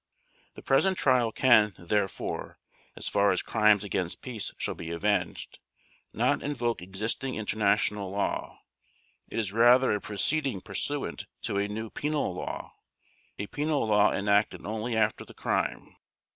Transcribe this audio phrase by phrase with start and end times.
[0.55, 2.57] The present Trial can, therefore,
[2.95, 5.59] as far as Crimes against Peace shall be avenged,
[6.11, 8.61] not invoke existing international law,
[9.27, 12.73] it is rather a proceeding pursuant to a new penal law,
[13.37, 15.95] a penal law enacted only after the crime.